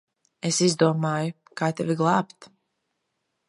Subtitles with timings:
[0.47, 2.51] Es izdomāju, kā tevi glābt.